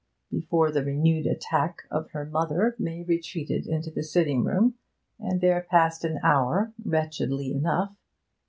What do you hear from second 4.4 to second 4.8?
room,